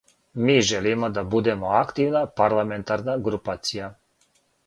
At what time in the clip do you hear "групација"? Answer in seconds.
3.27-3.93